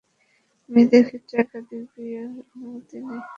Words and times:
মেয়েদের 0.69 1.03
ক্ষেত্রে 1.07 1.35
একাধিক 1.43 1.83
বিয়ের 1.93 2.27
অনুমতি 2.53 2.97
নেই। 2.99 3.19